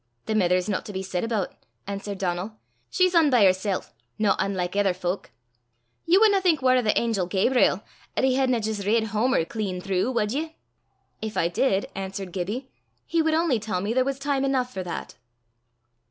"The 0.25 0.33
mither's 0.33 0.67
no 0.67 0.79
to 0.81 0.91
be 0.91 1.03
said 1.03 1.23
aboot," 1.23 1.51
answerd 1.87 2.17
Donal. 2.17 2.53
"She's 2.89 3.13
ane 3.13 3.29
by 3.29 3.43
hersel', 3.43 3.83
no 4.17 4.35
ane 4.39 4.55
like 4.55 4.75
ither 4.75 4.95
fowk. 4.95 5.29
Ye 6.07 6.17
wadna 6.17 6.41
think 6.41 6.59
waur 6.63 6.77
o' 6.77 6.81
the 6.81 6.97
angel 6.99 7.27
Gabriel 7.27 7.83
'at 8.17 8.23
he 8.23 8.33
hedna 8.33 8.61
jist 8.61 8.83
read 8.83 9.03
Homer 9.13 9.45
clean 9.45 9.79
throu', 9.79 10.09
wad 10.09 10.31
ye?" 10.31 10.55
"If 11.21 11.37
I 11.37 11.49
did," 11.49 11.85
answered 11.93 12.31
Gibbie, 12.33 12.71
"he 13.05 13.21
would 13.21 13.35
only 13.35 13.59
tell 13.59 13.79
me 13.79 13.93
there 13.93 14.03
was 14.03 14.17
time 14.17 14.43
enough 14.43 14.73
for 14.73 14.81
that." 14.81 15.17